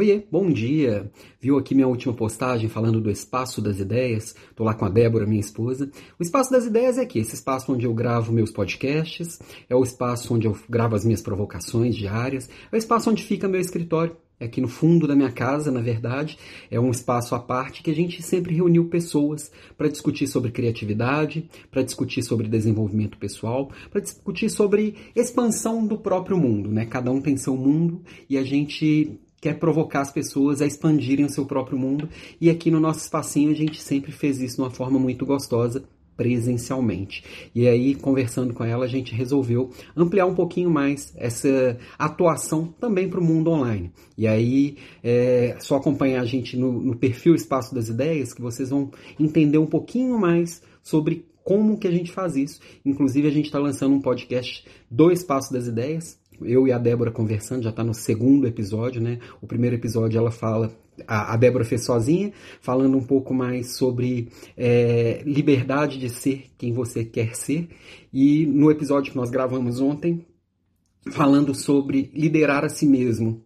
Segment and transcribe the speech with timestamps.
[0.00, 1.12] Oiê, bom dia!
[1.38, 4.34] Viu aqui minha última postagem falando do Espaço das Ideias?
[4.56, 5.90] Tô lá com a Débora, minha esposa.
[6.18, 9.82] O Espaço das Ideias é aqui, esse espaço onde eu gravo meus podcasts, é o
[9.82, 14.16] espaço onde eu gravo as minhas provocações diárias, é o espaço onde fica meu escritório.
[14.40, 16.38] É aqui no fundo da minha casa, na verdade,
[16.70, 21.46] é um espaço à parte que a gente sempre reuniu pessoas para discutir sobre criatividade,
[21.70, 26.86] para discutir sobre desenvolvimento pessoal, para discutir sobre expansão do próprio mundo, né?
[26.86, 31.30] Cada um tem seu mundo e a gente quer provocar as pessoas a expandirem o
[31.30, 32.08] seu próprio mundo.
[32.40, 35.82] E aqui no nosso espacinho a gente sempre fez isso de uma forma muito gostosa,
[36.20, 37.24] presencialmente.
[37.54, 43.08] E aí, conversando com ela, a gente resolveu ampliar um pouquinho mais essa atuação também
[43.08, 43.90] para o mundo online.
[44.18, 48.68] E aí, é só acompanhar a gente no, no perfil Espaço das Ideias que vocês
[48.68, 52.60] vão entender um pouquinho mais sobre como que a gente faz isso.
[52.84, 57.10] Inclusive, a gente está lançando um podcast do Espaço das Ideias, eu e a Débora
[57.10, 59.18] conversando, já está no segundo episódio, né?
[59.40, 60.72] O primeiro episódio ela fala,
[61.06, 67.04] a, Débora fez sozinha, falando um pouco mais sobre é, liberdade de ser quem você
[67.04, 67.68] quer ser.
[68.12, 70.26] E no episódio que nós gravamos ontem,
[71.10, 73.42] falando sobre liderar a si mesmo.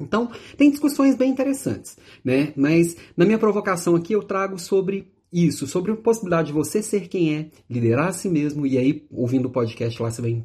[0.00, 2.52] Então, tem discussões bem interessantes, né?
[2.56, 7.08] Mas na minha provocação aqui eu trago sobre isso, sobre a possibilidade de você ser
[7.08, 10.44] quem é, liderar a si mesmo, e aí, ouvindo o podcast lá, você vai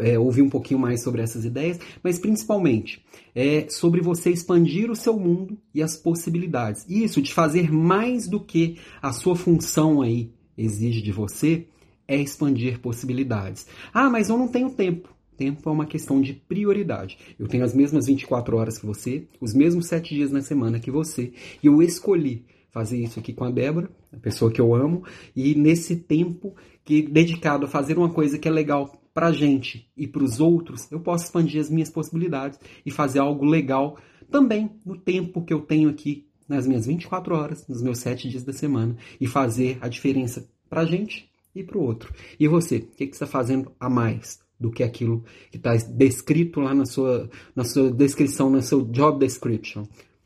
[0.00, 4.96] é, ouvir um pouquinho mais sobre essas ideias, mas principalmente é sobre você expandir o
[4.96, 6.86] seu mundo e as possibilidades.
[6.88, 11.66] Isso, de fazer mais do que a sua função aí exige de você,
[12.08, 13.66] é expandir possibilidades.
[13.92, 15.08] Ah, mas eu não tenho tempo.
[15.36, 17.18] Tempo é uma questão de prioridade.
[17.38, 20.90] Eu tenho as mesmas 24 horas que você, os mesmos 7 dias na semana que
[20.90, 25.04] você, e eu escolhi fazer isso aqui com a Débora, a pessoa que eu amo,
[25.36, 30.08] e nesse tempo que dedicado a fazer uma coisa que é legal para gente e
[30.08, 33.98] para os outros, eu posso expandir as minhas possibilidades e fazer algo legal
[34.30, 38.42] também no tempo que eu tenho aqui nas minhas 24 horas, nos meus 7 dias
[38.42, 42.12] da semana e fazer a diferença para gente e para o outro.
[42.40, 45.74] E você, o que, que você está fazendo a mais do que aquilo que está
[45.74, 49.84] descrito lá na sua, na sua descrição, no seu job description?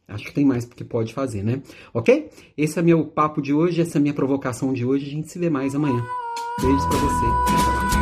[0.08, 1.60] Acho que tem mais porque pode fazer, né?
[1.92, 2.30] Ok?
[2.56, 5.06] Esse é meu papo de hoje, essa é minha provocação de hoje.
[5.06, 6.02] A gente se vê mais amanhã.
[6.60, 7.95] Beijos para você.